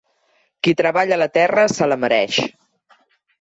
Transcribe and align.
Qui 0.67 0.71
treballa 0.79 1.19
la 1.23 1.27
terra 1.35 1.67
se 1.75 1.89
la 1.91 1.99
mereix. 2.05 2.41